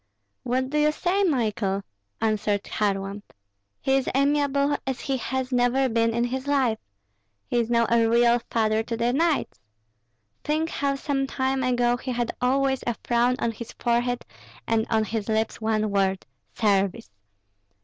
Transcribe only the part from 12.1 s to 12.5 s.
had